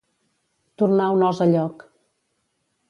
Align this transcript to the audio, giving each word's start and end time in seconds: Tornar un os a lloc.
Tornar 0.81 1.11
un 1.17 1.27
os 1.29 1.43
a 1.45 1.49
lloc. 1.53 1.87